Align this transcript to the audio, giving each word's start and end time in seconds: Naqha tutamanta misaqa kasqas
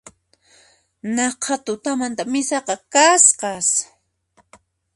Naqha 1.15 1.55
tutamanta 1.65 2.23
misaqa 2.31 2.75
kasqas 2.93 3.69